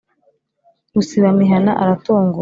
rusibamihana 0.93 1.71
aratunguka 1.81 2.39